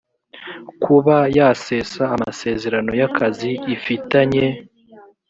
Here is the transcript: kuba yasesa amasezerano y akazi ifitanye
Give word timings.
kuba 0.83 1.17
yasesa 1.37 2.03
amasezerano 2.15 2.91
y 2.99 3.03
akazi 3.09 3.51
ifitanye 3.75 4.45